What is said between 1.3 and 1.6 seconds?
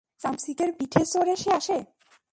সে